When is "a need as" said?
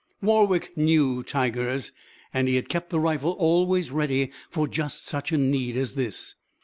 5.31-5.93